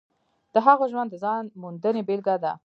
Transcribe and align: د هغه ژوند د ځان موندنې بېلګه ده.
د 0.53 0.55
هغه 0.65 0.85
ژوند 0.91 1.09
د 1.11 1.15
ځان 1.23 1.43
موندنې 1.61 2.01
بېلګه 2.07 2.35
ده. 2.43 2.53